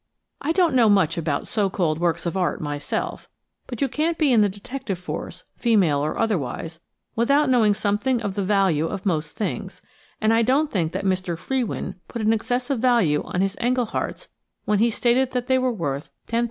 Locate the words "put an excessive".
12.07-12.79